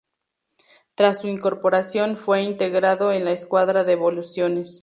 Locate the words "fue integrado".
2.17-3.11